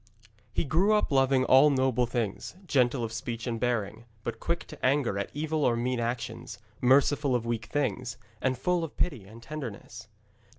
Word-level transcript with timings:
He 0.51 0.63
grew 0.63 0.93
up 0.93 1.11
loving 1.11 1.45
all 1.45 1.69
noble 1.69 2.07
things, 2.07 2.55
gentle 2.65 3.03
of 3.03 3.13
speech 3.13 3.45
and 3.45 3.59
bearing, 3.59 4.05
but 4.23 4.39
quick 4.39 4.65
to 4.69 4.83
anger 4.83 5.19
at 5.19 5.29
evil 5.31 5.63
or 5.63 5.75
mean 5.75 5.99
actions, 5.99 6.57
merciful 6.81 7.35
of 7.35 7.45
weak 7.45 7.67
things, 7.67 8.17
and 8.41 8.57
full 8.57 8.83
of 8.83 8.97
pity 8.97 9.25
and 9.25 9.43
tenderness. 9.43 10.07